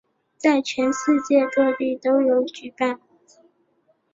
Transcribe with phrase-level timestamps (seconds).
[0.35, 2.99] 在全世界各地都有举办。